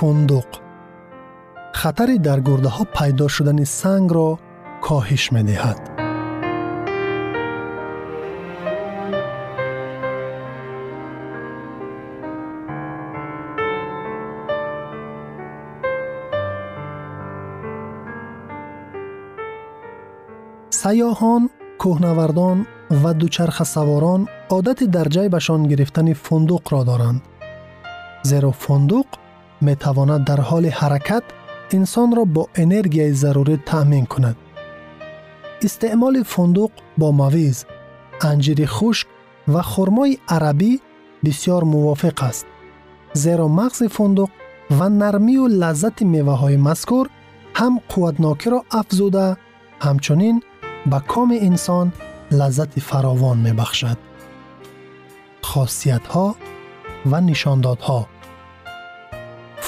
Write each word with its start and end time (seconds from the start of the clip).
فندق 0.00 0.46
خطری 1.74 2.18
در 2.18 2.40
گرده 2.40 2.68
ها 2.68 2.84
پیدا 2.84 3.28
شدن 3.28 3.64
سنگ 3.64 4.12
را 4.12 4.38
کاهش 4.82 5.32
می 5.32 5.42
دهد. 5.42 5.90
سیاهان، 20.70 21.50
کوهنوردان 21.78 22.66
و 23.04 23.14
دوچرخه 23.14 23.64
سواران 23.64 24.28
عادت 24.50 24.84
در 24.84 25.04
جیبشان 25.04 25.62
گرفتن 25.62 26.12
می 29.60 29.76
تواند 29.76 30.24
در 30.24 30.40
حال 30.40 30.66
حرکت 30.66 31.22
انسان 31.70 32.16
را 32.16 32.24
با 32.24 32.48
انرژی 32.54 33.12
ضروری 33.12 33.56
تأمین 33.66 34.06
کند. 34.06 34.36
استعمال 35.62 36.22
فندق 36.22 36.70
با 36.98 37.12
مویز، 37.12 37.66
انجیر 38.20 38.66
خشک 38.66 39.06
و 39.48 39.62
خرمای 39.62 40.18
عربی 40.28 40.80
بسیار 41.24 41.64
موافق 41.64 42.22
است. 42.22 42.46
زیرا 43.12 43.48
مغز 43.48 43.82
فندق 43.82 44.28
و 44.70 44.88
نرمی 44.88 45.36
و 45.36 45.48
لذت 45.48 46.02
میوه 46.02 46.38
های 46.38 46.56
مذکور 46.56 47.10
هم 47.54 47.80
قوتناکی 47.88 48.50
را 48.50 48.64
افزوده 48.70 49.36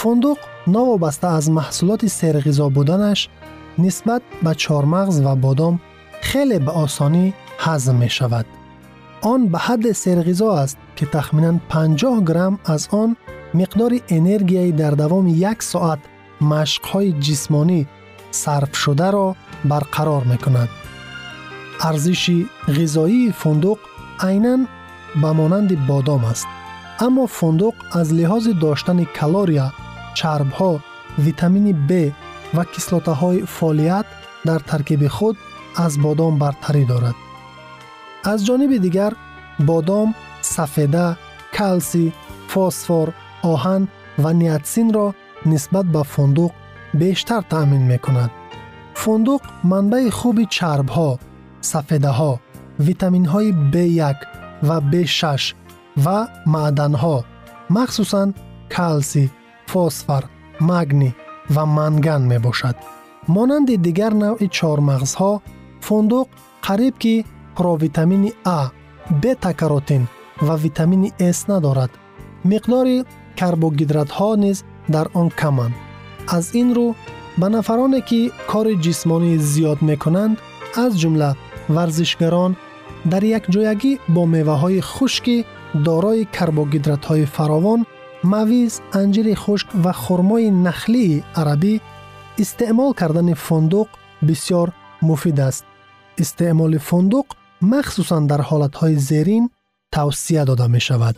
فندق 0.02 0.38
نوابسته 0.66 1.26
از 1.26 1.50
محصولات 1.50 2.06
سرغذا 2.06 2.68
بودنش 2.68 3.28
نسبت 3.78 4.22
به 4.42 4.54
چارمغز 4.54 5.20
و 5.20 5.36
بادام 5.36 5.80
خیلی 6.20 6.58
به 6.58 6.70
آسانی 6.70 7.34
هضم 7.58 7.94
می 7.94 8.10
شود. 8.10 8.46
آن 9.22 9.48
به 9.48 9.58
حد 9.58 9.92
سرغذا 9.92 10.54
است 10.54 10.78
که 10.96 11.06
تخمینا 11.06 11.60
50 11.68 12.24
گرم 12.24 12.58
از 12.64 12.88
آن 12.90 13.16
مقدار 13.54 14.00
انرژی 14.08 14.72
در 14.72 14.90
دوام 14.90 15.26
یک 15.26 15.62
ساعت 15.62 15.98
مشقهای 16.40 17.12
جسمانی 17.12 17.86
صرف 18.30 18.76
شده 18.76 19.10
را 19.10 19.36
برقرار 19.64 20.24
می 20.24 20.38
کند. 20.38 20.68
ارزش 21.80 22.44
غذایی 22.68 23.32
فندق 23.32 23.78
عینا 24.20 24.58
به 25.22 25.32
مانند 25.32 25.86
بادام 25.86 26.24
است. 26.24 26.46
اما 27.00 27.26
فندق 27.26 27.74
از 27.92 28.14
لحاظ 28.14 28.48
داشتن 28.48 29.04
کالوریا 29.04 29.72
чарбҳо 30.18 30.72
витамини 31.26 31.72
б 31.88 31.90
ва 32.56 32.64
кислотаҳои 32.72 33.44
фолият 33.56 34.06
дар 34.48 34.60
таркиби 34.70 35.08
худ 35.16 35.36
аз 35.84 35.92
бодом 36.04 36.34
бартарӣ 36.42 36.84
дорад. 36.92 37.16
Аз 38.32 38.38
ҷониби 38.46 38.78
дигар 38.86 39.12
бодом 39.68 40.08
сафеда 40.54 41.06
калсий 41.56 42.08
фосфор 42.52 43.08
оҳан 43.52 43.82
ва 44.22 44.30
ниатсинро 44.42 45.06
нисбат 45.50 45.86
ба 45.94 46.02
фундуқ 46.12 46.52
бештар 47.00 47.42
таъмин 47.52 47.84
мекунад. 47.92 48.30
Фундуқ 49.00 49.42
манбаи 49.70 50.08
хуби 50.18 50.44
чарбҳо 50.56 51.10
сафедаҳо 51.70 52.32
витаминҳои 52.86 53.50
b1 53.72 54.18
ва 54.68 54.78
b6 54.90 55.22
ва 56.04 56.18
маъданҳо 56.54 57.16
махсусан 57.76 58.28
калсий 58.74 59.28
фосфор 59.70 60.22
магний 60.60 61.14
ва 61.54 61.64
манган 61.66 62.22
мебошад. 62.32 62.76
Монанди 63.34 63.76
дигар 63.86 64.12
навъи 64.24 64.48
чормағзҳо 64.58 65.32
фундуқ 65.86 66.26
қариб 66.66 66.94
ки 67.02 67.14
провитамини 67.56 68.30
а 68.44 68.60
бета-каротин 69.22 70.02
ва 70.46 70.56
витамини 70.64 71.10
с 71.18 71.40
надорад. 71.50 71.90
Миқдори 72.50 72.96
карбогидратҳо 73.38 74.30
низ 74.44 74.58
дар 74.94 75.06
он 75.20 75.28
каманд. 75.40 75.74
Аз 76.36 76.46
ин 76.60 76.68
рӯ 76.76 76.88
ба 77.40 77.46
нафароне 77.56 78.00
ки 78.08 78.20
кори 78.50 78.74
ҷисмонӣ 78.84 79.32
зиёд 79.52 79.78
мекунанд 79.90 80.34
аз 80.84 80.92
ҷумла 81.00 81.30
варзишгарон 81.76 82.52
дар 83.12 83.22
якҷоягӣ 83.38 83.92
бо 84.14 84.22
меваҳои 84.34 84.80
хушкӣ 84.92 85.36
дорои 85.86 86.22
карбогидратҳои 86.36 87.24
фаровон 87.36 87.80
мавиз 88.22 88.80
анҷири 89.00 89.34
хушк 89.34 89.68
ва 89.84 89.92
хурмои 89.92 90.50
нахлии 90.50 91.24
арабӣ 91.40 91.74
истеъмол 92.42 92.92
кардани 93.00 93.34
фундуқ 93.46 93.88
бисьёр 94.26 94.68
муфид 95.02 95.38
аст. 95.48 95.64
Истеъмоли 96.22 96.78
фундуқ 96.88 97.26
махсусан 97.60 98.26
дар 98.26 98.40
ҳолатҳои 98.48 98.96
зерин 99.08 99.44
тавсия 99.94 100.44
дода 100.44 100.66
мешавад. 100.68 101.16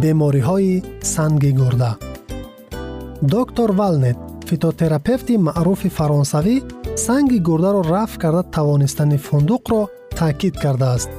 Бемориҳои 0.00 0.82
санги 1.02 1.52
гурда. 1.60 1.92
Доктор 3.22 3.70
валнет 3.80 4.18
фитотерапевти 4.48 5.34
маъруфи 5.46 5.88
фаронсавӣ 5.88 6.56
санги 6.96 7.38
гурдаро 7.38 7.82
рафъ 7.92 8.18
карда 8.22 8.42
тавонистани 8.42 9.18
фундуқро 9.26 9.80
таъкид 10.18 10.54
кардааст. 10.62 11.10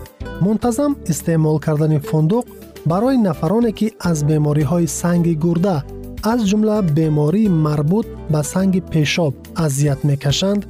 Мунтазам 0.41 0.91
истеъмол 1.11 1.59
кардани 1.59 1.99
фундуқ 2.09 2.45
барои 2.90 3.18
нафароне 3.28 3.72
ки 3.78 3.86
аз 4.10 4.18
бемориҳои 4.30 4.86
санги 5.00 5.34
гурда 5.44 5.76
аз 6.32 6.40
ҷумла 6.50 6.76
бемории 6.96 7.54
марбут 7.66 8.06
ба 8.32 8.40
санги 8.52 8.80
пешоб 8.92 9.34
азият 9.64 10.00
мекашанд 10.10 10.62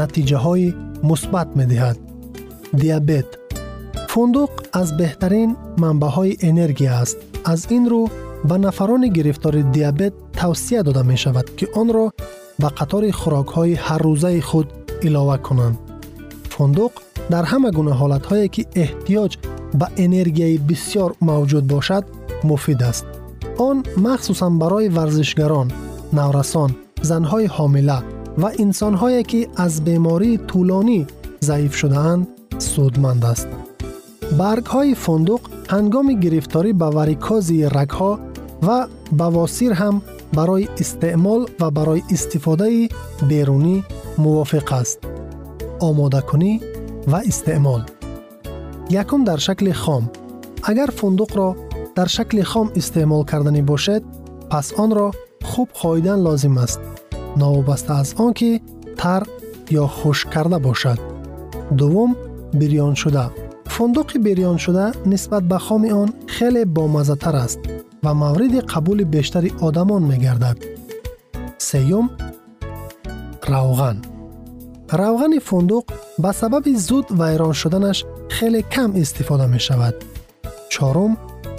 натиҷаҳои 0.00 0.74
мусбат 1.08 1.48
медиҳад 1.58 1.96
диабет 2.82 3.28
фундуқ 4.12 4.52
аз 4.80 4.88
беҳтарин 5.00 5.50
манбаъҳои 5.82 6.38
энергия 6.50 6.92
аст 7.02 7.18
аз 7.52 7.60
ин 7.76 7.84
рӯ 7.92 8.02
ба 8.48 8.56
нафарони 8.66 9.08
гирифтори 9.16 9.62
диабет 9.76 10.14
тавсия 10.40 10.80
дода 10.86 11.02
мешавад 11.12 11.46
ки 11.56 11.66
онро 11.80 12.06
ба 12.62 12.68
қатори 12.78 13.10
хӯрокҳои 13.20 13.80
ҳаррӯзаи 13.86 14.40
худ 14.48 14.68
илова 15.06 15.36
кунанд 15.46 15.76
фундуқ 16.52 16.92
дар 17.32 17.44
ҳама 17.50 17.70
гуна 17.76 17.92
ҳолатҳое 18.00 18.46
ки 18.54 18.62
эҳтиёҷ 18.84 19.32
ба 19.80 19.86
энергияи 20.04 20.56
бисьёр 20.68 21.10
мавҷуд 21.28 21.64
бошад 21.74 22.04
муфид 22.48 22.80
аст 22.90 23.04
он 23.68 23.76
махсусан 24.06 24.52
барои 24.62 24.88
варзишгарон 24.96 25.68
наврасон 26.18 26.70
занҳои 27.10 27.46
ҳомила 27.56 27.98
ва 28.42 28.50
инсонҳое 28.64 29.22
ки 29.30 29.40
аз 29.64 29.74
бемории 29.86 30.40
тӯлонӣ 30.48 31.00
заиф 31.48 31.72
шудаанд 31.80 32.22
судманд 32.72 33.24
аст 33.32 33.48
баргҳои 34.40 34.92
фундуқ 35.04 35.42
ҳангоми 35.74 36.14
гирифторӣ 36.24 36.70
ба 36.80 36.88
варикози 36.98 37.58
рагҳо 37.76 38.12
ва 38.66 38.78
бавосир 39.20 39.72
ҳам 39.80 39.96
барои 40.38 40.68
истеъмол 40.82 41.42
ва 41.60 41.68
барои 41.78 42.02
истифодаи 42.16 42.90
берунӣ 43.30 43.76
мувофиқ 44.22 44.68
аст 44.80 44.98
омодакунӣ 45.88 46.52
ва 47.06 47.20
истеъмол 47.24 47.82
якум 48.90 49.24
дар 49.24 49.38
шакли 49.38 49.72
хом 49.72 50.10
агар 50.62 50.90
фундуқро 50.98 51.48
дар 51.96 52.08
шакли 52.08 52.42
хом 52.42 52.70
истеъмол 52.74 53.24
карданӣ 53.24 53.62
бошед 53.62 54.02
пас 54.50 54.72
онро 54.78 55.08
хуб 55.50 55.68
хоидан 55.80 56.20
лозим 56.26 56.58
аст 56.58 56.80
новобаста 57.36 57.92
аз 58.00 58.14
он 58.18 58.32
ки 58.34 58.62
тар 59.00 59.22
ё 59.70 59.86
хушк 59.98 60.28
карда 60.34 60.58
бошад 60.58 60.98
дуввум 61.70 62.16
бирёншуда 62.60 63.24
фундуқи 63.74 64.18
бирёншуда 64.26 64.86
нисбат 65.04 65.44
ба 65.50 65.58
хоми 65.58 65.90
он 66.02 66.10
хеле 66.34 66.64
бомаззатар 66.64 67.36
аст 67.46 67.60
ва 68.02 68.12
мавриди 68.14 68.60
қабули 68.72 69.04
бештари 69.04 69.50
одамон 69.60 70.02
мегардад 70.10 70.58
сеюм 71.58 72.06
равған 73.52 74.15
равғани 75.00 75.40
фундуқ 75.48 75.84
ба 76.22 76.30
сабаби 76.40 76.74
зуд 76.76 77.06
вайрон 77.10 77.54
шуданаш 77.60 77.98
хеле 78.34 78.62
кам 78.74 78.90
истифода 79.02 79.46
мешавад 79.54 79.96
чорум 80.72 81.12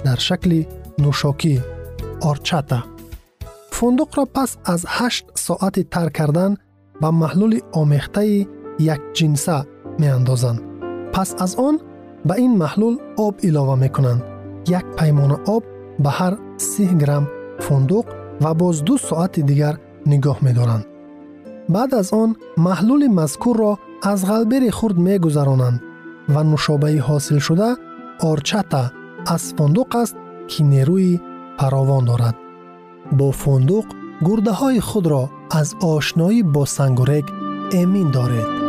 дар 0.04 0.18
шакли 0.26 0.60
нӯшокӣ 1.02 1.54
орчата 2.30 2.78
фундуқро 3.76 4.24
пас 4.36 4.50
аз 4.72 4.82
8 4.84 5.24
соати 5.44 5.82
тар 5.92 6.08
кардан 6.18 6.52
ба 7.02 7.08
маҳлули 7.22 7.60
омехтаи 7.80 8.46
якҷинса 8.94 9.56
меандозанд 10.00 10.60
пас 11.14 11.28
аз 11.44 11.52
он 11.68 11.74
ба 12.28 12.34
ин 12.44 12.52
маҳлул 12.62 12.94
об 13.26 13.34
илова 13.48 13.76
мекунанд 13.84 14.22
як 14.78 14.86
паймона 14.98 15.36
об 15.54 15.62
ба 16.04 16.10
ҳар 16.18 16.34
30 16.58 17.00
грамм 17.02 17.24
фундуқ 17.64 18.06
ва 18.42 18.50
боз 18.60 18.76
ду 18.86 18.94
соати 19.08 19.40
дигар 19.50 19.74
нигоҳ 20.10 20.38
медоранд 20.46 20.84
Баъд 21.73 21.91
аз 22.01 22.09
он 22.23 22.29
маҳлули 22.65 23.07
мазкурро 23.19 23.71
аз 24.11 24.19
ғалбери 24.29 24.69
хурд 24.77 24.97
мегузаронанд 25.07 25.79
ва 26.33 26.41
нушобаи 26.51 26.97
ҳосилшуда 27.07 27.69
орчата 28.31 28.83
аз 29.33 29.43
фундуқ 29.57 29.91
аст 30.03 30.15
ки 30.49 30.61
нерӯи 30.73 31.13
фаровон 31.59 32.03
дорад. 32.09 32.35
Бо 33.17 33.27
фундуқ 33.41 33.87
гурдаҳои 34.25 34.79
худро 34.89 35.23
аз 35.59 35.69
ошноӣ 35.93 36.39
бо 36.53 36.63
сангурек 36.75 37.25
эмин 37.81 38.07
доред 38.17 38.68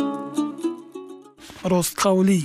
ростқавлӣ. 1.63 2.41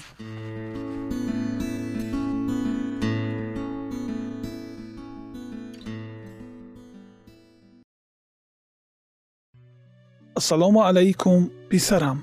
Ассалому 10.37 10.81
алайкум 10.83 11.51
писарам. 11.71 12.19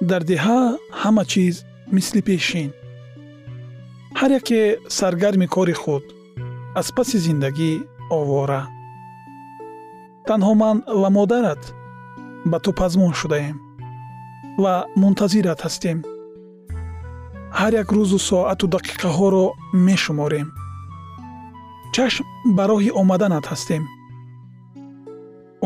Дар 0.00 0.22
деҳа 0.22 0.78
ҳама 1.02 1.24
чиз 1.32 1.64
мисли 1.92 2.20
пешин. 2.28 2.70
Ҳар 4.18 4.30
яке 4.40 4.60
саргарми 4.88 5.46
кори 5.54 5.76
худ 5.82 6.04
аз 6.80 6.88
паси 6.96 7.18
зиндагӣ 7.26 7.72
овора. 8.18 8.62
Танҳо 10.28 10.52
ман 10.62 10.76
ва 11.00 11.08
модарат 11.18 11.62
ба 12.50 12.58
ту 12.64 12.70
пазмон 12.80 13.12
шудаем 13.20 13.67
ва 14.62 14.74
мунтазират 15.00 15.60
ҳастем. 15.66 15.98
Ҳар 17.58 17.72
як 17.82 17.88
рӯзу 17.96 18.18
соату 18.28 18.66
дақиқаҳоро 18.74 19.44
мешуморем. 19.86 20.48
Чашм 21.94 22.24
ба 22.56 22.64
роҳи 22.70 22.90
омаданат 23.00 23.44
ҳастем. 23.52 23.82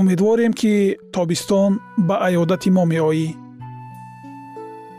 Умедворем 0.01 0.53
ки 0.61 0.73
тобистон 1.15 1.73
ба 2.09 2.15
аёдати 2.29 2.71
мо 2.77 2.85
меоӣ. 2.93 3.29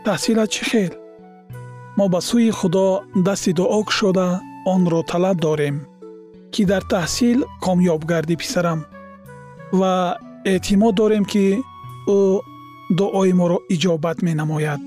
Таҳсилат 0.06 0.48
чӣ 0.54 0.62
хел? 0.70 0.92
Мо 1.98 2.04
ба 2.12 2.20
сӯи 2.28 2.50
худо 2.58 2.86
дасти 3.26 3.52
дуо 3.58 3.80
кушода 3.88 4.28
онро 4.72 5.00
талаб 5.10 5.36
дорем 5.46 5.76
ки 6.52 6.62
дар 6.70 6.82
таҳсил 6.94 7.38
комёб 7.64 8.00
гардӣ 8.10 8.34
писарам 8.42 8.80
ва 9.78 9.94
эътимод 10.52 10.94
дорем 11.00 11.24
ки 11.32 11.44
ӯ 12.16 12.18
дуои 12.90 13.32
моро 13.32 13.58
иҷобат 13.74 14.18
менамояд. 14.22 14.80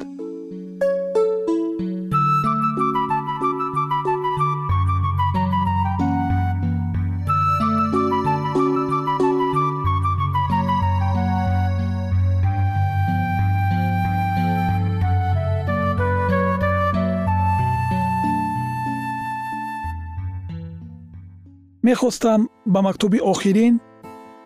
Мехостам 21.84 22.50
ба 22.66 22.82
мактуби 22.82 23.20
охирин 23.32 23.80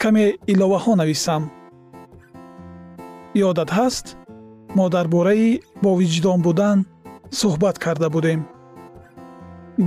каме 0.02 0.26
иловаҳо 0.48 0.96
нависам 0.96 1.61
ёдат 3.36 3.70
ҳаст 3.78 4.06
мо 4.78 4.86
дар 4.96 5.08
бораи 5.08 5.62
бовиҷдон 5.86 6.40
будан 6.48 6.78
суҳбат 7.40 7.76
карда 7.86 8.08
будем. 8.16 8.40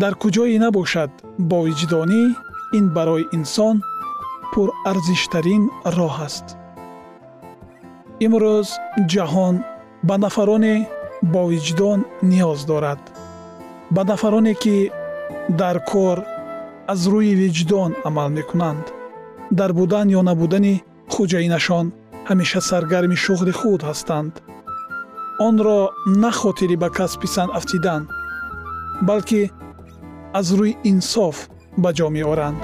Дар 0.03 0.15
куҷое 0.23 0.59
набошад 0.65 1.11
бовиҷдонӣ 1.53 2.23
ин 2.79 2.87
барои 2.97 3.25
инсон 3.37 3.77
пурарзиштарин 4.53 5.63
роҳ 5.97 6.17
аст. 6.27 6.47
Имрӯз 8.27 8.69
ҷаҳон 9.13 9.55
ба 10.09 10.15
нафароне 10.25 10.77
бовиҷдон 11.35 11.99
ниёз 12.31 12.61
дорад. 12.71 13.01
Ба 13.95 14.03
нафароне 14.11 14.55
ки 14.63 14.77
дар 15.61 15.77
кор 15.91 16.19
аз 16.93 17.01
рӯи 17.13 17.33
виҷдон 17.41 17.91
амал 18.09 18.29
мекунанд 18.39 18.85
дар 19.59 19.71
будан 19.79 20.07
ё 20.19 20.21
набудани 20.29 20.75
хуҷаинашон 21.13 21.87
ҳамеша 22.28 22.61
саргарми 22.71 23.16
шуғли 23.25 23.52
худ 23.61 23.81
ҳастанд. 23.88 24.35
Онро 25.47 25.81
на 26.23 26.31
хотири 26.40 26.76
ба 26.83 26.88
касби 26.99 27.28
сан 27.35 27.49
афтидан 27.59 28.02
балки 29.09 29.43
аз 30.38 30.49
рӯи 30.59 30.73
инсоф 30.90 31.37
ба 31.83 31.90
ҷо 31.97 32.09
меоранд 32.16 32.61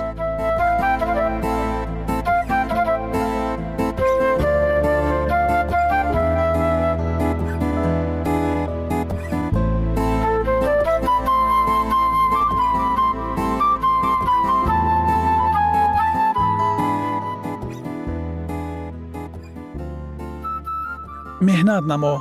меҳнат 21.70 21.86
намо 21.92 22.14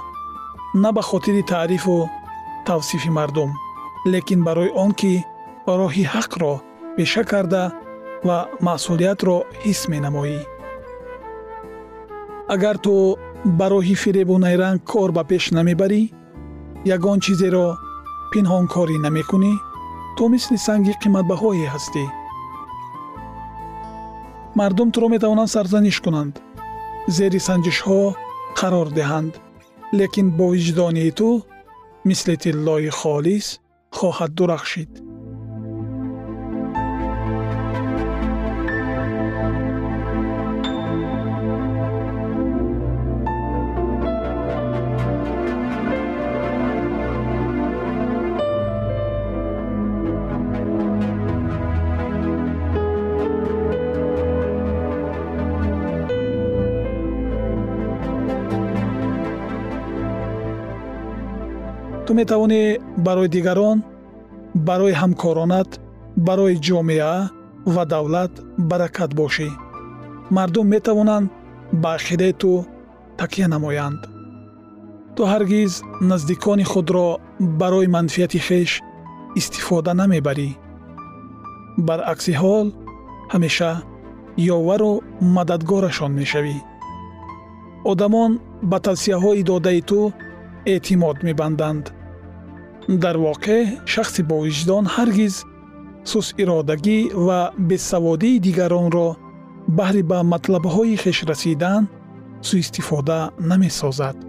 на 0.84 0.90
ба 0.96 1.02
хотири 1.10 1.44
таърифу 1.52 2.10
тавсифи 2.68 3.10
мардум 3.18 3.50
лекин 4.14 4.40
барои 4.48 4.76
он 4.84 4.92
ки 5.00 5.14
роҳи 5.80 6.04
ҳақро 6.14 6.54
пеша 6.96 7.24
карда 7.32 7.64
ва 8.28 8.38
масъулиятро 8.68 9.38
ҳис 9.64 9.80
менамоӣ. 9.92 10.40
Агар 12.54 12.76
ту 12.86 12.94
ба 13.60 13.66
роҳи 13.74 13.96
фиребу 14.04 14.36
найранг 14.46 14.80
кор 14.92 15.10
ба 15.18 15.24
пеш 15.30 15.44
намебарӣ 15.58 16.02
ягон 16.96 17.18
чизеро 17.26 17.68
пинҳонкорӣ 18.32 18.98
намекунӣ 19.06 19.54
ту 20.16 20.24
мисли 20.34 20.58
санги 20.68 20.94
қиматбаҳое 21.04 21.68
ҳастӣ. 21.74 22.04
Мардум 24.60 24.90
туро 24.94 25.08
метавонанд 25.16 25.54
сарзаниш 25.56 25.98
кунанд. 26.06 26.34
Зери 27.16 27.40
санҷишҳо 27.48 28.00
қарор 28.58 28.88
диҳанд. 28.98 29.34
Лекин 30.00 30.28
бо 30.38 30.46
виҷдонии 30.56 31.12
ту 31.20 31.30
мисли 32.08 32.36
тиллои 32.44 32.90
холис 33.00 33.48
хоҳад 33.98 34.32
дурахшид 34.38 34.92
ту 62.10 62.16
метавонӣ 62.22 62.62
барои 63.06 63.30
дигарон 63.36 63.78
барои 64.68 65.00
ҳамкоронат 65.02 65.70
барои 66.28 66.56
ҷомеа 66.68 67.16
ва 67.74 67.84
давлат 67.94 68.34
баракат 68.70 69.12
бошӣ. 69.20 69.50
Мардум 70.36 70.68
метавонанд 70.76 71.28
ба 71.82 71.90
ақидаи 71.98 72.34
ту 72.42 72.52
такя 73.20 73.48
намоянд. 73.54 74.02
Ту 75.16 75.22
ҳаргиз 75.32 75.74
наздикони 76.10 76.66
худро 76.72 77.08
барои 77.62 77.88
манфиати 77.96 78.40
хеш 78.48 78.72
истифода 79.40 79.92
намебарӣ. 80.02 80.50
Баръакси 81.88 82.34
ҳол 82.42 82.68
ҳамеша 83.34 83.72
ёвару 84.56 84.94
мададгорашон 85.36 86.12
мешавӣ. 86.20 86.58
Одамон 87.92 88.32
ба 88.70 88.78
тавсияҳои 88.88 89.48
додаи 89.50 89.82
ту 89.90 90.00
эътимод 90.74 91.18
мебанданд 91.28 91.86
дар 93.04 93.18
воқеъ 93.18 93.62
шахси 93.86 94.22
бовиҷдон 94.32 94.86
ҳаргиз 94.96 95.36
сусиродагӣ 96.12 97.00
ва 97.26 97.40
бесаводии 97.70 98.40
дигаронро 98.46 99.10
баҳри 99.78 100.04
ба 100.12 100.20
матлабҳои 100.34 100.96
хеш 101.04 101.20
расидан 101.32 101.84
сӯистифода 102.48 103.20
намесозад 103.50 104.29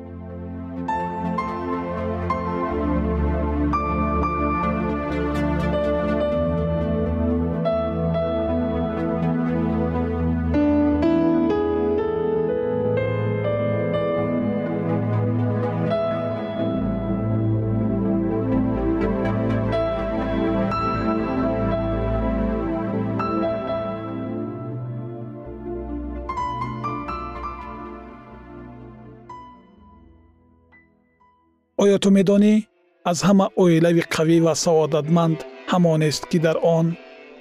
оё 31.90 31.98
ту 32.04 32.10
медонӣ 32.18 32.54
аз 33.10 33.18
ҳама 33.28 33.46
оилави 33.62 34.02
қавӣ 34.14 34.36
ва 34.46 34.54
саодатманд 34.64 35.38
ҳамонест 35.72 36.22
ки 36.30 36.38
дар 36.46 36.56
он 36.76 36.86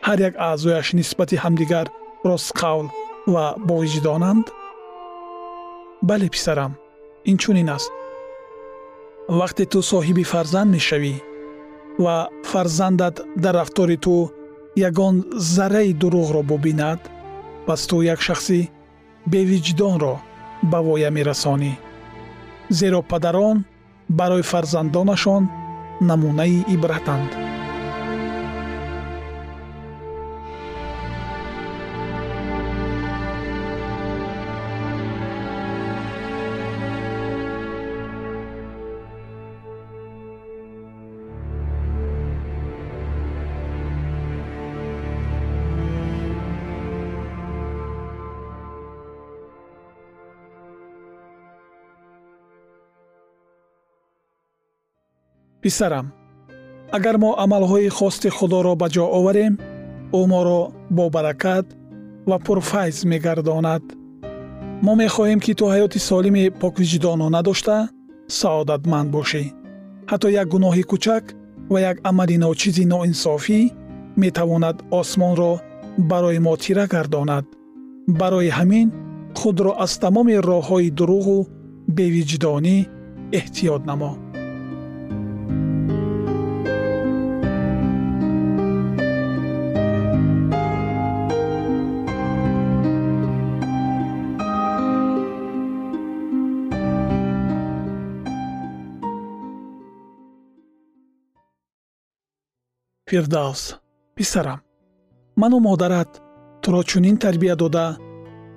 ҳар 0.08 0.20
як 0.28 0.34
аъзояш 0.50 0.88
нисбати 1.00 1.36
ҳамдигар 1.44 1.88
ростқавл 2.30 2.88
ва 3.34 3.46
бовиҷдонанд 3.70 4.46
бале 6.10 6.28
писарам 6.36 6.72
инчунин 7.32 7.70
аст. 7.78 7.92
Вақте 9.40 9.64
ту 9.72 9.80
соҳиби 9.92 10.24
фарзанд 10.34 10.70
мешавӣ 10.76 11.16
ва 12.04 12.16
фарзандат 12.52 13.16
дар 13.44 13.56
рафтори 13.62 13.98
ту 14.06 14.16
ягон 14.90 15.16
зарраи 15.56 15.92
дурӯғро 16.02 16.42
бубинад 16.52 17.00
пас 17.68 17.82
ту 17.90 17.96
як 18.14 18.20
шахси 18.28 18.60
бевиҷдонро 19.32 20.16
ба 20.72 20.80
воя 20.88 21.10
мерасонӣ. 21.18 21.74
Зеро 22.78 23.02
падарон 23.12 23.58
барои 24.10 24.42
фарзандонашон 24.42 25.50
намунаи 26.02 26.66
ибратанд 26.68 27.49
писарам 55.62 56.08
агар 56.98 57.16
мо 57.24 57.32
амалҳои 57.44 57.90
хости 57.98 58.30
худоро 58.38 58.74
ба 58.82 58.88
ҷо 58.94 59.06
оварем 59.18 59.54
ӯ 60.20 60.22
моро 60.32 60.62
бобаракат 60.98 61.66
ва 62.30 62.38
пурфайз 62.46 62.98
мегардонад. 63.12 63.84
Мо 64.86 64.94
мехоҳем 65.04 65.40
ки 65.46 65.52
ту 65.60 65.66
ҳаёти 65.74 66.00
солими 66.10 66.44
поквиҷдонона 66.62 67.42
дошта 67.50 67.78
саодатманд 68.40 69.10
бошӣ. 69.16 69.44
Ҳатто 70.12 70.28
як 70.42 70.48
гуноҳи 70.54 70.84
кӯчак 70.92 71.24
ва 71.72 71.80
як 71.92 71.98
амали 72.10 72.38
ночизи 72.46 72.84
ноинсофӣ 72.94 73.60
метавонад 74.22 74.78
осмонро 75.00 75.54
барои 76.12 76.40
мо 76.46 76.54
тира 76.64 76.86
гардонад. 76.94 77.46
Барои 78.20 78.50
ҳамин 78.58 78.88
худро 79.40 79.72
аз 79.84 79.94
тамоми 80.04 80.36
роҳҳои 80.50 80.90
дуруғу 81.00 81.38
бевиҷдонӣ 81.98 82.78
эҳтиёт 83.40 83.82
намо 83.90 84.12
фирдавс 103.10 103.76
писарам. 104.16 104.60
Ману 105.36 105.60
модарат 105.60 106.22
туро 106.62 106.84
чунин 106.84 107.18
тарбия 107.18 107.56
дода 107.56 107.98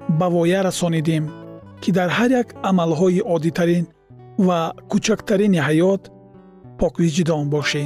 ба 0.09 0.26
воя 0.35 0.61
расонидем 0.62 1.25
ки 1.82 1.90
дар 1.97 2.11
ҳар 2.18 2.30
як 2.40 2.49
амалҳои 2.68 3.21
оддитарин 3.35 3.85
ва 4.47 4.59
кӯчактарини 4.90 5.61
ҳаёт 5.68 6.02
поквиҷдон 6.80 7.44
бошӣ. 7.54 7.85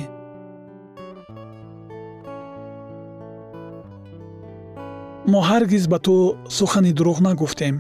Мо 5.32 5.40
ҳаргиз 5.50 5.85
ба 5.92 5.99
ту 6.06 6.14
сухани 6.56 6.92
дурӯғ 6.99 7.18
нагуфтем. 7.26 7.76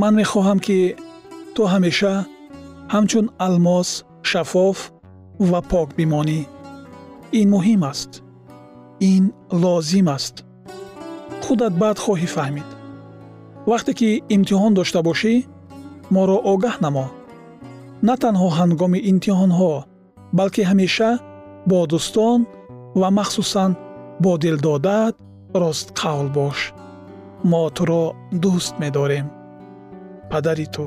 Ман 0.00 0.12
мехоҳам 0.20 0.58
ки 0.66 0.78
ту 1.54 1.62
ҳамеша 1.72 2.14
ҳамчун 2.94 3.26
алмос 3.46 3.88
шаффоф 4.30 4.78
ва 5.50 5.60
пок 5.70 5.88
бимонӣ 5.98 6.40
ин 7.32 7.48
муҳим 7.54 7.82
аст. 7.92 8.10
Ин 9.12 9.24
лозим 9.62 10.08
аст. 10.16 10.34
Худат 11.44 11.74
баъд 11.82 11.98
хоҳӣ 12.04 12.28
фаҳмид. 12.36 12.68
Вақте 13.70 13.92
ки 13.98 14.10
имтиҳон 14.34 14.72
дошта 14.78 15.00
бошӣ 15.08 15.34
моро 16.14 16.36
огаҳ 16.52 16.76
намо. 16.84 17.06
На 18.08 18.14
танҳо 18.22 18.48
ҳангоми 18.58 19.00
имтиҳонҳо 19.10 19.72
балки 20.38 20.62
ҳамеша 20.70 21.10
бо 21.70 21.78
дӯстон 21.92 22.40
ва 23.00 23.08
махсусан 23.18 23.70
бо 24.22 24.32
дилдодаат 24.42 25.14
ростқавл 25.62 26.28
бош. 26.38 26.58
Мо 27.50 27.62
туро 27.76 28.04
дӯст 28.42 28.74
медорем. 28.82 29.26
Падари 30.30 30.66
ту 30.74 30.86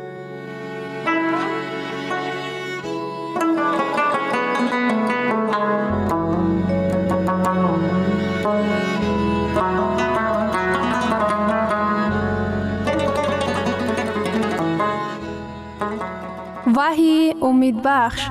وحی 16.91 17.33
امید 17.41 17.81
بخش. 17.83 18.29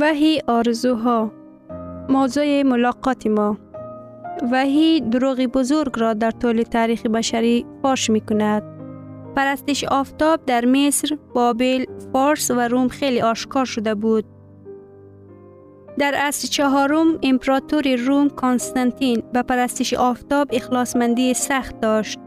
وحی 0.00 0.40
آرزوها. 0.46 1.30
موضوع 2.08 2.62
ملاقات 2.62 3.26
ما. 3.26 3.56
وحی 4.52 5.00
دروغ 5.00 5.40
بزرگ 5.40 5.92
را 5.98 6.14
در 6.14 6.30
طول 6.30 6.62
تاریخ 6.62 7.06
بشری 7.06 7.66
فاش 7.82 8.10
می 8.10 8.20
کند. 8.20 8.69
پرستش 9.36 9.84
آفتاب 9.84 10.40
در 10.46 10.64
مصر، 10.64 11.18
بابل، 11.34 11.84
فارس 12.12 12.50
و 12.50 12.68
روم 12.68 12.88
خیلی 12.88 13.20
آشکار 13.20 13.64
شده 13.64 13.94
بود. 13.94 14.24
در 15.98 16.14
عصر 16.14 16.48
چهارم 16.48 17.18
امپراتور 17.22 17.96
روم 17.96 18.28
کانستانتین 18.28 19.22
به 19.32 19.42
پرستش 19.42 19.94
آفتاب 19.94 20.48
اخلاصمندی 20.52 21.34
سخت 21.34 21.80
داشت. 21.80 22.18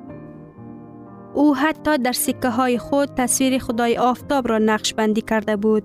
او 1.33 1.55
حتی 1.55 1.97
در 1.97 2.11
سکه 2.11 2.49
های 2.49 2.77
خود 2.77 3.09
تصویر 3.17 3.59
خدای 3.59 3.97
آفتاب 3.97 4.47
را 4.47 4.57
نقش 4.57 4.93
بندی 4.93 5.21
کرده 5.21 5.55
بود. 5.55 5.83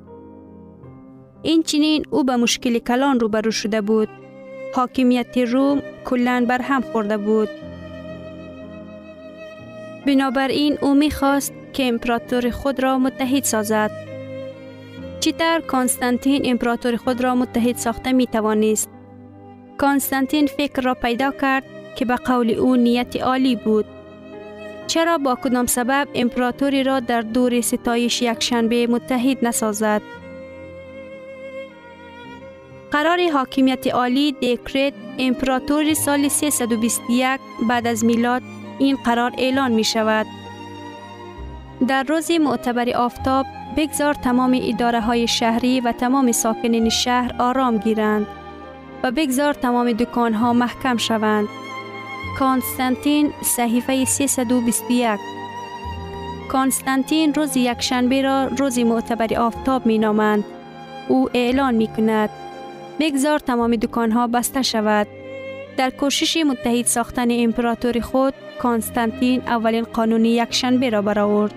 این 1.42 1.62
چنین 1.62 2.04
او 2.10 2.24
به 2.24 2.36
مشکل 2.36 2.78
کلان 2.78 3.20
روبرو 3.20 3.50
شده 3.50 3.80
بود. 3.80 4.08
حاکمیت 4.74 5.38
روم 5.38 5.82
کلن 6.04 6.44
بر 6.44 6.62
هم 6.62 6.80
خورده 6.80 7.16
بود. 7.16 7.48
بنابراین 10.08 10.78
او 10.80 10.94
می‌خواست 10.94 11.52
که 11.72 11.88
امپراتور 11.88 12.50
خود 12.50 12.82
را 12.82 12.98
متحد 12.98 13.44
سازد. 13.44 13.90
چیتر 15.20 15.60
کانستانتین 15.60 16.42
امپراتور 16.44 16.96
خود 16.96 17.20
را 17.20 17.34
متحد 17.34 17.76
ساخته 17.76 18.12
می 18.12 18.26
توانست. 18.26 18.90
کانستانتین 19.78 20.46
فکر 20.46 20.82
را 20.82 20.94
پیدا 20.94 21.30
کرد 21.30 21.64
که 21.96 22.04
به 22.04 22.16
قول 22.16 22.50
او 22.50 22.76
نیت 22.76 23.16
عالی 23.16 23.56
بود. 23.56 23.84
چرا 24.86 25.18
با 25.18 25.34
کدام 25.34 25.66
سبب 25.66 26.08
امپراتوری 26.14 26.82
را 26.82 27.00
در 27.00 27.20
دور 27.20 27.60
ستایش 27.60 28.22
یکشنبه 28.22 28.86
متحد 28.86 29.44
نسازد؟ 29.46 30.02
قرار 32.90 33.30
حاکمیت 33.32 33.86
عالی 33.86 34.32
دیکرت 34.32 34.92
امپراتور 35.18 35.94
سال 35.94 36.28
321 36.28 37.40
بعد 37.68 37.86
از 37.86 38.04
میلاد 38.04 38.42
این 38.78 38.96
قرار 38.96 39.32
اعلان 39.38 39.72
می 39.72 39.84
شود. 39.84 40.26
در 41.88 42.02
روز 42.02 42.30
معتبر 42.30 42.90
آفتاب 42.96 43.46
بگذار 43.76 44.14
تمام 44.14 44.58
اداره 44.62 45.00
های 45.00 45.28
شهری 45.28 45.80
و 45.80 45.92
تمام 45.92 46.32
ساکنین 46.32 46.88
شهر 46.88 47.34
آرام 47.38 47.76
گیرند 47.76 48.26
و 49.02 49.10
بگذار 49.10 49.54
تمام 49.54 49.92
دکان 49.92 50.34
ها 50.34 50.52
محکم 50.52 50.96
شوند. 50.96 51.48
کانستانتین 52.38 53.32
صحیفه 53.42 54.04
321 54.04 55.20
کانستانتین 56.48 57.34
روز 57.34 57.56
یکشنبه 57.56 58.22
را 58.22 58.46
روز 58.46 58.78
معتبر 58.78 59.38
آفتاب 59.38 59.86
می 59.86 59.98
نامند. 59.98 60.44
او 61.08 61.28
اعلان 61.34 61.74
می 61.74 61.86
کند. 61.86 62.30
بگذار 63.00 63.38
تمام 63.38 63.76
دکان 63.76 64.12
ها 64.12 64.26
بسته 64.26 64.62
شود. 64.62 65.06
در 65.76 65.90
کوشش 65.90 66.36
متحد 66.36 66.86
ساختن 66.86 67.28
امپراتور 67.30 68.00
خود، 68.00 68.34
کانستانتین 68.58 69.40
اولین 69.40 69.84
قانون 69.84 70.24
یکشنبه 70.24 70.90
را 70.90 71.02
برآورد. 71.02 71.54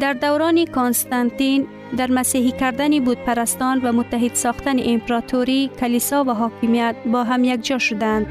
در 0.00 0.12
دوران 0.12 0.64
کانستانتین 0.64 1.66
در 1.96 2.10
مسیحی 2.10 2.52
کردن 2.52 3.04
بود 3.04 3.18
پرستان 3.18 3.80
و 3.80 3.92
متحد 3.92 4.34
ساختن 4.34 4.76
امپراتوری 4.78 5.70
کلیسا 5.80 6.24
و 6.24 6.30
حاکمیت 6.30 6.96
با 7.12 7.24
هم 7.24 7.44
یک 7.44 7.64
جا 7.64 7.78
شدند. 7.78 8.26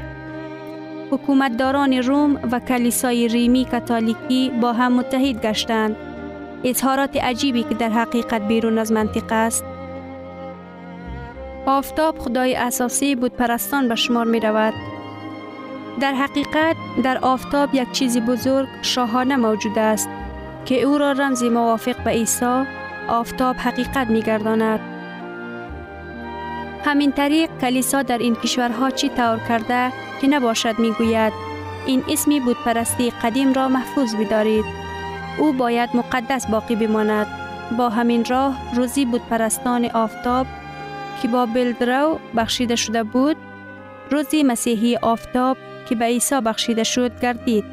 حکومتداران 1.10 1.92
روم 1.92 2.38
و 2.52 2.60
کلیسای 2.60 3.28
ریمی 3.28 3.64
کاتولیکی 3.64 4.50
با 4.60 4.72
هم 4.72 4.92
متحد 4.92 5.46
گشتند. 5.46 5.96
اظهارات 6.64 7.16
عجیبی 7.16 7.62
که 7.62 7.74
در 7.74 7.88
حقیقت 7.88 8.48
بیرون 8.48 8.78
از 8.78 8.92
منطق 8.92 9.32
است. 9.32 9.64
آفتاب 11.66 12.18
خدای 12.18 12.54
اساسی 12.54 13.14
بود 13.14 13.32
پرستان 13.32 13.88
به 13.88 13.94
شمار 13.94 14.26
می 14.26 14.40
رود. 14.40 14.93
در 16.00 16.14
حقیقت 16.14 16.76
در 17.02 17.18
آفتاب 17.18 17.74
یک 17.74 17.92
چیزی 17.92 18.20
بزرگ 18.20 18.68
شاهانه 18.82 19.36
موجود 19.36 19.78
است 19.78 20.08
که 20.64 20.82
او 20.82 20.98
را 20.98 21.12
رمزی 21.12 21.48
موافق 21.48 22.04
به 22.04 22.10
عیسی 22.10 22.64
آفتاب 23.08 23.56
حقیقت 23.56 24.06
می 24.06 24.22
گرداند. 24.22 24.80
همین 26.84 27.12
طریق 27.12 27.50
کلیسا 27.60 28.02
در 28.02 28.18
این 28.18 28.34
کشورها 28.34 28.90
چی 28.90 29.08
طور 29.08 29.38
کرده 29.48 29.92
که 30.20 30.28
نباشد 30.28 30.78
می 30.78 30.92
گوید 30.92 31.32
این 31.86 32.04
اسمی 32.08 32.40
بود 32.40 32.56
پرستی 32.64 33.10
قدیم 33.10 33.52
را 33.52 33.68
محفوظ 33.68 34.14
بدارید. 34.14 34.64
او 35.38 35.52
باید 35.52 35.90
مقدس 35.94 36.46
باقی 36.46 36.76
بماند. 36.76 37.26
با 37.78 37.88
همین 37.88 38.24
راه 38.24 38.74
روزی 38.74 39.04
بود 39.04 39.26
پرستان 39.30 39.84
آفتاب 39.84 40.46
که 41.22 41.28
با 41.28 41.46
بلدرو 41.46 42.18
بخشیده 42.36 42.76
شده 42.76 43.02
بود 43.02 43.36
روزی 44.10 44.42
مسیحی 44.42 44.96
آفتاب 44.96 45.56
که 45.88 45.94
به 45.94 46.04
عیسی 46.04 46.40
بخشیده 46.40 46.84
شد 46.84 47.20
گردید. 47.20 47.64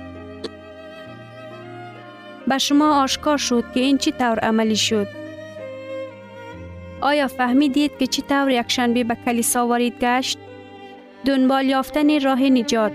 به 2.47 2.57
شما 2.57 3.03
آشکار 3.03 3.37
شد 3.37 3.63
که 3.73 3.79
این 3.79 3.97
چی 3.97 4.11
طور 4.11 4.39
عملی 4.39 4.75
شد؟ 4.75 5.07
آیا 7.01 7.27
فهمیدید 7.27 7.91
که 7.99 8.07
چی 8.07 8.21
طور 8.21 8.49
یکشنبه 8.49 9.03
به 9.03 9.17
کلیسا 9.25 9.67
وارد 9.67 9.99
گشت؟ 9.99 10.37
دنبال 11.25 11.65
یافتن 11.65 12.19
راه 12.19 12.41
نجات 12.41 12.91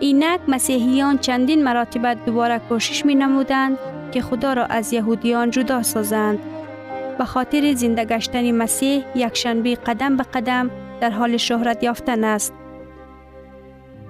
اینک 0.00 0.40
مسیحیان 0.48 1.18
چندین 1.18 1.64
مراتب 1.64 2.24
دوباره 2.26 2.58
کوشش 2.58 3.06
می 3.06 3.14
نمودند 3.14 3.78
که 4.12 4.22
خدا 4.22 4.52
را 4.52 4.64
از 4.64 4.92
یهودیان 4.92 5.50
جدا 5.50 5.82
سازند. 5.82 6.38
به 7.18 7.24
خاطر 7.24 7.74
زنده 7.74 8.04
گشتن 8.04 8.50
مسیح 8.50 9.04
یکشنبه 9.14 9.74
قدم 9.74 10.16
به 10.16 10.22
قدم 10.22 10.70
در 11.00 11.10
حال 11.10 11.36
شهرت 11.36 11.82
یافتن 11.82 12.24
است. 12.24 12.52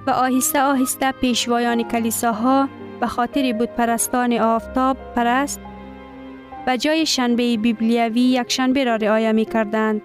و 0.08 0.10
آهسته 0.10 0.62
آهسته 0.62 1.12
پیشوایان 1.12 1.82
کلیساها 1.82 2.68
به 3.00 3.06
خاطر 3.06 3.52
بود 3.52 3.68
پرستان 3.68 4.32
آفتاب 4.32 4.96
پرست 5.16 5.60
و 6.66 6.76
جای 6.76 7.06
شنبه 7.06 7.56
بیبلیوی 7.56 8.20
یک 8.20 8.52
شنبه 8.52 8.84
را 8.84 8.96
رعایه 8.96 9.32
می 9.32 9.44
کردند. 9.44 10.02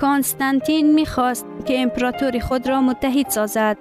کانستانتین 0.00 0.94
می 0.94 1.06
خواست 1.06 1.46
که 1.66 1.82
امپراتور 1.82 2.38
خود 2.38 2.68
را 2.68 2.80
متحد 2.80 3.28
سازد. 3.28 3.76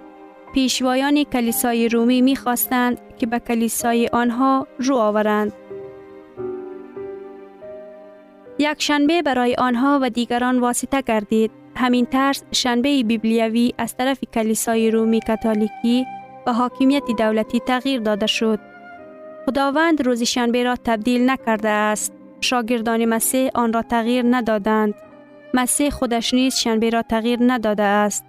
پیشوایان 0.53 1.23
کلیسای 1.23 1.89
رومی 1.89 2.21
می 2.21 2.35
خواستند 2.35 2.97
که 3.17 3.25
به 3.25 3.39
کلیسای 3.39 4.07
آنها 4.07 4.67
رو 4.79 4.95
آورند. 4.95 5.53
یک 8.59 8.81
شنبه 8.81 9.21
برای 9.21 9.55
آنها 9.55 9.99
و 10.01 10.09
دیگران 10.09 10.59
واسطه 10.59 11.01
گردید. 11.01 11.62
همین 11.75 12.05
طرز 12.05 12.43
شنبه 12.51 13.03
بیبلیوی 13.03 13.73
از 13.77 13.97
طرف 13.97 14.19
کلیسای 14.33 14.91
رومی 14.91 15.19
کاتولیکی 15.27 16.05
و 16.47 16.53
حاکمیت 16.53 17.03
دولتی 17.17 17.59
تغییر 17.59 17.99
داده 17.99 18.27
شد. 18.27 18.59
خداوند 19.45 20.05
روز 20.05 20.23
شنبه 20.23 20.63
را 20.63 20.75
تبدیل 20.75 21.29
نکرده 21.29 21.69
است. 21.69 22.13
شاگردان 22.41 23.05
مسیح 23.05 23.49
آن 23.55 23.73
را 23.73 23.81
تغییر 23.81 24.25
ندادند. 24.29 24.93
مسیح 25.53 25.89
خودش 25.89 26.33
نیز 26.33 26.55
شنبه 26.55 26.89
را 26.89 27.01
تغییر 27.01 27.39
نداده 27.41 27.83
است. 27.83 28.25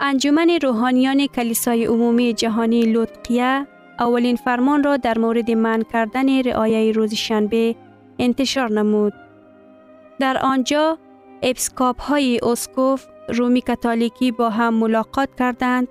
انجمن 0.00 0.58
روحانیان 0.62 1.26
کلیسای 1.26 1.84
عمومی 1.84 2.34
جهانی 2.34 2.82
لوتقیه 2.82 3.66
اولین 3.98 4.36
فرمان 4.36 4.84
را 4.84 4.96
در 4.96 5.18
مورد 5.18 5.50
من 5.50 5.82
کردن 5.92 6.42
رعایه 6.42 6.92
روز 6.92 7.14
شنبه 7.14 7.76
انتشار 8.18 8.72
نمود. 8.72 9.27
در 10.20 10.38
آنجا 10.42 10.98
اپسکاپ 11.42 12.00
های 12.00 12.40
اسکوف 12.42 13.06
رومی 13.28 13.62
کاتولیکی 13.62 14.32
با 14.32 14.50
هم 14.50 14.74
ملاقات 14.74 15.28
کردند. 15.38 15.88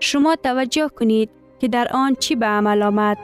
شما 0.00 0.36
توجه 0.36 0.88
کنید 0.88 1.30
که 1.58 1.68
در 1.68 1.88
آن 1.90 2.14
چی 2.14 2.36
به 2.36 2.46
عمل 2.46 2.82
آمد. 2.82 3.18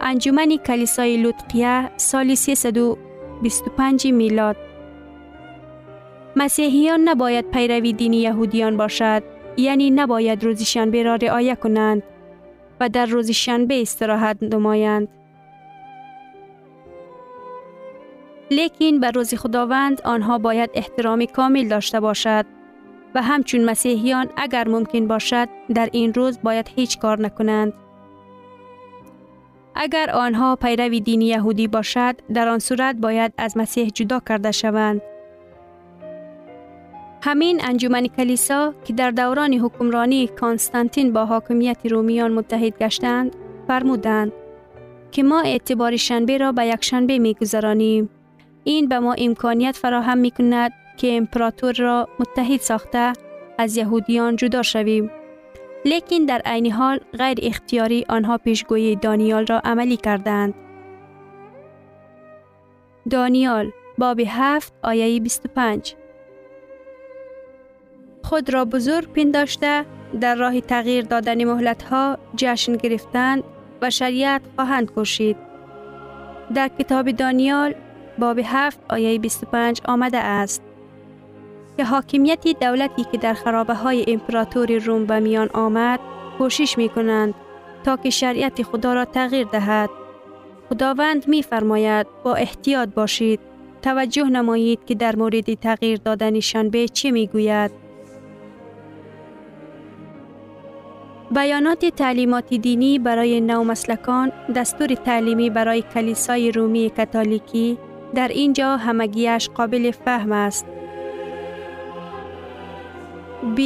انجمن 0.00 0.56
کلیسای 0.56 1.16
لطقیه 1.16 1.90
سال 1.96 2.34
325 2.34 4.06
میلاد 4.06 4.56
مسیحیان 6.36 7.08
نباید 7.08 7.50
پیروی 7.50 7.92
دین 7.92 8.12
یهودیان 8.12 8.76
باشد 8.76 9.22
یعنی 9.56 9.90
نباید 9.90 10.44
روز 10.44 10.62
شنبه 10.62 11.02
را 11.02 11.14
رعایت 11.14 11.60
کنند 11.60 12.02
و 12.80 12.88
در 12.88 13.06
روز 13.06 13.30
شنبه 13.30 13.82
استراحت 13.82 14.36
نمایند. 14.42 15.08
لیکن 18.50 19.00
به 19.00 19.10
روز 19.10 19.34
خداوند 19.34 20.00
آنها 20.04 20.38
باید 20.38 20.70
احترام 20.74 21.24
کامل 21.24 21.68
داشته 21.68 22.00
باشد 22.00 22.46
و 23.14 23.22
همچون 23.22 23.64
مسیحیان 23.64 24.28
اگر 24.36 24.68
ممکن 24.68 25.06
باشد 25.06 25.48
در 25.74 25.88
این 25.92 26.14
روز 26.14 26.38
باید 26.42 26.70
هیچ 26.76 26.98
کار 26.98 27.20
نکنند. 27.20 27.72
اگر 29.74 30.10
آنها 30.10 30.56
پیروی 30.56 31.00
دین 31.00 31.20
یهودی 31.20 31.68
باشد 31.68 32.16
در 32.34 32.48
آن 32.48 32.58
صورت 32.58 32.96
باید 32.96 33.32
از 33.38 33.56
مسیح 33.56 33.88
جدا 33.88 34.20
کرده 34.28 34.52
شوند. 34.52 35.02
همین 37.22 37.60
انجمن 37.64 38.06
کلیسا 38.06 38.74
که 38.84 38.92
در 38.92 39.10
دوران 39.10 39.54
حکمرانی 39.54 40.26
کانستانتین 40.26 41.12
با 41.12 41.24
حاکمیت 41.26 41.78
رومیان 41.84 42.32
متحد 42.32 42.78
گشتند 42.78 43.36
فرمودند 43.68 44.32
که 45.12 45.22
ما 45.22 45.40
اعتبار 45.40 45.96
شنبه 45.96 46.38
را 46.38 46.52
به 46.52 46.66
یک 46.66 46.84
شنبه 46.84 47.18
می 47.18 47.34
گذرانیم. 47.34 48.08
این 48.64 48.88
به 48.88 48.98
ما 48.98 49.14
امکانیت 49.18 49.76
فراهم 49.76 50.18
می 50.18 50.30
کند 50.30 50.72
که 50.96 51.16
امپراتور 51.16 51.72
را 51.72 52.08
متحد 52.18 52.60
ساخته 52.60 53.12
از 53.58 53.76
یهودیان 53.76 54.36
جدا 54.36 54.62
شویم. 54.62 55.10
لیکن 55.84 56.24
در 56.24 56.42
عین 56.44 56.72
حال 56.72 57.00
غیر 57.18 57.38
اختیاری 57.42 58.04
آنها 58.08 58.38
پیشگویی 58.38 58.96
دانیال 58.96 59.46
را 59.46 59.60
عملی 59.64 59.96
کردند. 59.96 60.54
دانیال 63.10 63.70
باب 63.98 64.20
7 64.26 64.72
آیه 64.82 65.20
25 65.20 65.94
خود 68.24 68.50
را 68.52 68.64
بزرگ 68.64 69.12
پنداشته 69.12 69.84
در 70.20 70.34
راه 70.34 70.60
تغییر 70.60 71.04
دادن 71.04 71.44
مهلت 71.44 71.82
ها 71.82 72.18
جشن 72.36 72.76
گرفتند 72.76 73.44
و 73.82 73.90
شریعت 73.90 74.42
خواهند 74.56 74.92
کشید. 74.96 75.36
در 76.54 76.70
کتاب 76.78 77.10
دانیال 77.10 77.74
باب 78.20 78.40
7 78.44 78.80
آیه 78.90 79.18
25 79.18 79.80
آمده 79.84 80.18
است. 80.18 80.62
که 81.76 81.84
حاکمیت 81.84 82.46
دولتی 82.60 83.04
که 83.12 83.18
در 83.18 83.34
خرابه 83.34 83.74
های 83.74 84.04
امپراتوری 84.08 84.78
روم 84.78 85.06
به 85.06 85.20
میان 85.20 85.48
آمد 85.54 86.00
کوشش 86.38 86.78
می 86.78 86.88
کنند 86.88 87.34
تا 87.84 87.96
که 87.96 88.10
شریعت 88.10 88.62
خدا 88.62 88.94
را 88.94 89.04
تغییر 89.04 89.46
دهد. 89.46 89.90
خداوند 90.68 91.28
می 91.28 91.42
فرماید 91.42 92.06
با 92.24 92.34
احتیاط 92.34 92.88
باشید 92.88 93.40
توجه 93.82 94.24
نمایید 94.24 94.84
که 94.86 94.94
در 94.94 95.16
مورد 95.16 95.54
تغییر 95.54 96.00
دادن 96.04 96.40
شنبه 96.40 96.88
چه 96.88 97.10
می 97.10 97.26
گوید. 97.26 97.70
بیانات 101.30 101.84
تعلیمات 101.84 102.54
دینی 102.54 102.98
برای 102.98 103.40
نو 103.40 103.64
مسلکان 103.64 104.32
دستور 104.56 104.88
تعلیمی 104.88 105.50
برای 105.50 105.82
کلیسای 105.82 106.52
رومی 106.52 106.90
کاتولیکی 106.90 107.78
در 108.14 108.28
اینجا 108.28 108.76
همگیش 108.76 109.48
قابل 109.48 109.90
فهم 109.90 110.32
است. 110.32 110.66
B. 113.56 113.60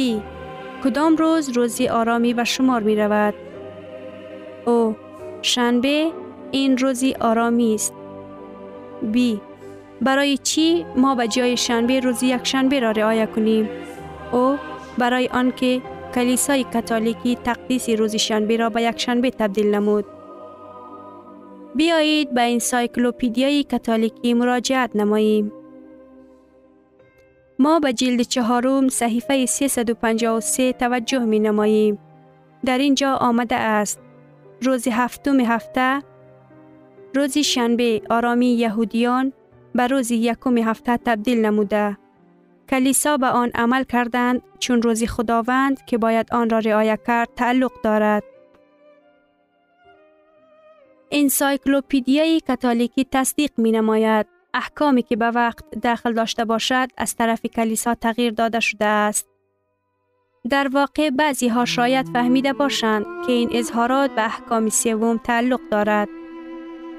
کدام 0.83 1.15
روز 1.15 1.49
روزی 1.49 1.87
آرامی 1.87 2.33
به 2.33 2.43
شمار 2.43 2.83
می 2.83 2.95
رود؟ 2.95 3.33
او 4.65 4.95
شنبه 5.41 6.11
این 6.51 6.77
روزی 6.77 7.13
آرامی 7.19 7.75
است. 7.75 7.93
B. 9.13 9.17
برای 10.01 10.37
چی 10.37 10.85
ما 10.95 11.15
به 11.15 11.27
جای 11.27 11.57
شنبه 11.57 11.99
روزی 11.99 12.27
یک 12.27 12.47
شنبه 12.47 12.79
را 12.79 12.91
رعایت 12.91 13.31
کنیم؟ 13.31 13.69
او 14.31 14.57
برای 14.97 15.27
آنکه 15.27 15.81
کلیسای 16.15 16.63
کاتولیکی 16.63 17.35
تقدیس 17.35 17.89
روز 17.89 18.15
شنبه 18.15 18.57
را 18.57 18.69
به 18.69 18.81
یک 18.81 18.99
شنبه 18.99 19.29
تبدیل 19.29 19.75
نمود. 19.75 20.05
بیایید 21.75 22.33
به 22.33 22.41
انسایکلوپیدیای 22.41 23.63
کاتولیکی 23.63 24.33
مراجعت 24.33 24.95
نماییم. 24.95 25.51
ما 27.59 27.79
به 27.79 27.93
جلد 27.93 28.21
چهارم 28.21 28.87
صحیفه 28.87 29.45
353 29.45 30.73
توجه 30.73 31.19
می 31.19 31.39
نماییم. 31.39 31.99
در 32.65 32.77
اینجا 32.77 33.15
آمده 33.15 33.55
است 33.55 33.99
روز 34.61 34.87
هفتم 34.87 35.39
هفته 35.39 36.01
روز 37.15 37.37
شنبه 37.37 38.01
آرامی 38.09 38.47
یهودیان 38.47 39.33
به 39.73 39.87
روز 39.87 40.11
یکم 40.11 40.57
هفته 40.57 40.97
تبدیل 40.97 41.45
نموده. 41.45 41.97
کلیسا 42.69 43.17
به 43.17 43.27
آن 43.27 43.51
عمل 43.55 43.83
کردند 43.83 44.41
چون 44.59 44.81
روز 44.81 45.03
خداوند 45.03 45.85
که 45.85 45.97
باید 45.97 46.27
آن 46.31 46.49
را 46.49 46.59
رعایت 46.59 46.99
کرد 47.07 47.29
تعلق 47.35 47.71
دارد. 47.83 48.23
انسایکلوپیدیای 51.11 52.41
کاتولیکی 52.47 53.05
تصدیق 53.11 53.51
می 53.57 53.71
نماید 53.71 54.25
احکامی 54.53 55.03
که 55.03 55.15
به 55.15 55.31
وقت 55.31 55.79
داخل 55.81 56.13
داشته 56.13 56.45
باشد 56.45 56.87
از 56.97 57.15
طرف 57.15 57.45
کلیسا 57.45 57.95
تغییر 57.95 58.33
داده 58.33 58.59
شده 58.59 58.85
است. 58.85 59.27
در 60.49 60.67
واقع 60.67 61.09
بعضی 61.09 61.47
ها 61.47 61.65
شاید 61.65 62.09
فهمیده 62.13 62.53
باشند 62.53 63.05
که 63.25 63.31
این 63.31 63.49
اظهارات 63.53 64.11
به 64.11 64.25
احکام 64.25 64.69
سوم 64.69 65.17
تعلق 65.17 65.59
دارد. 65.71 66.07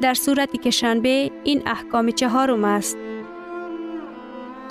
در 0.01 0.14
صورتی 0.14 0.59
که 0.59 0.71
شنبه 0.71 1.31
این 1.45 1.62
احکام 1.66 2.11
چهارم 2.11 2.64
است. 2.64 2.97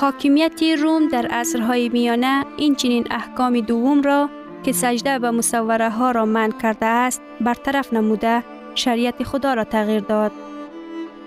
حاکمیت 0.02 0.64
روم 0.64 1.08
در 1.08 1.26
عصرهای 1.26 1.90
میانه 1.90 2.46
این 2.58 2.76
چنین 2.76 3.08
احکام 3.12 3.60
دوم 3.60 4.02
را 4.02 4.30
که 4.64 4.72
سجده 4.72 5.20
به 5.20 5.32
مصوره 5.32 5.90
ها 5.90 6.12
را 6.12 6.26
من 6.26 6.52
کرده 6.52 6.86
است 6.86 7.22
برطرف 7.42 7.94
نموده 7.94 8.44
شریعت 8.76 9.24
خدا 9.24 9.54
را 9.54 9.64
تغییر 9.64 10.00
داد. 10.00 10.32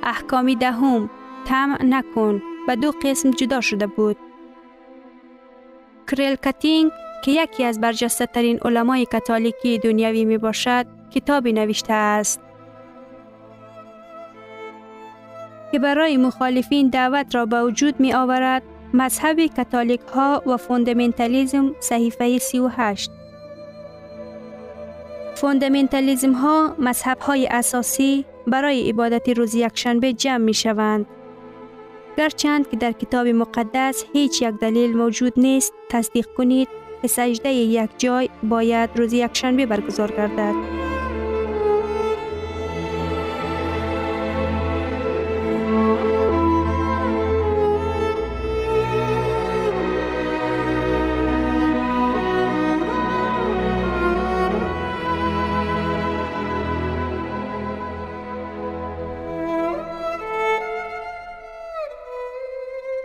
احکام 0.03 0.55
دهم 0.55 1.11
تم 1.45 1.79
نکن 1.81 2.43
به 2.67 2.77
دو 2.77 2.93
قسم 3.03 3.31
جدا 3.31 3.61
شده 3.61 3.87
بود. 3.87 4.17
کریل 6.11 6.35
کتینگ 6.35 6.91
که 7.25 7.31
یکی 7.31 7.65
از 7.65 7.81
برجسته 7.81 8.27
ترین 8.27 8.59
علمای 8.65 9.07
کاتولیکی 9.07 9.79
دنیاوی 9.79 10.25
می 10.25 10.39
باشد 10.39 10.87
کتابی 11.11 11.53
نوشته 11.53 11.93
است. 11.93 12.41
که 15.73 15.79
برای 15.79 16.17
مخالفین 16.17 16.89
دعوت 16.89 17.35
را 17.35 17.47
به 17.47 17.63
وجود 17.63 18.01
می 18.01 18.13
آورد 18.13 18.63
مذهب 18.95 19.47
کاتولیک 19.47 20.01
ها 20.01 20.43
و 20.47 20.57
فوندمنتالیزم 20.57 21.75
صحیفه 21.81 22.39
38 22.39 23.11
فوندمنتالیزم 25.41 26.33
ها 26.33 26.75
مذهب 26.79 27.19
های 27.19 27.47
اساسی 27.47 28.25
برای 28.47 28.89
عبادت 28.89 29.29
روز 29.29 29.55
یکشنبه 29.55 30.13
جمع 30.13 30.45
می 30.45 30.55
شوند. 30.55 31.07
گرچند 32.17 32.71
که 32.71 32.77
در 32.77 32.93
کتاب 32.93 33.27
مقدس 33.27 34.05
هیچ 34.13 34.43
یک 34.43 34.55
دلیل 34.55 34.97
موجود 34.97 35.33
نیست 35.37 35.75
تصدیق 35.91 36.27
کنید 36.37 36.69
که 37.03 37.09
سجده 37.09 37.49
یک 37.49 37.91
جای 37.99 38.29
باید 38.43 38.91
روز 38.97 39.13
یکشنبه 39.13 39.67
برگزار 39.67 40.11
گردد. 40.11 40.88